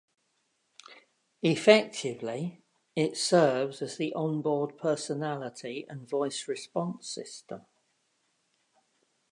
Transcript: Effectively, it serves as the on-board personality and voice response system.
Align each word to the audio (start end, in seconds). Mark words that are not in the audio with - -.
Effectively, 1.43 2.63
it 2.95 3.15
serves 3.17 3.83
as 3.83 3.97
the 3.97 4.11
on-board 4.15 4.75
personality 4.79 5.85
and 5.87 6.09
voice 6.09 6.47
response 6.47 7.07
system. 7.07 7.61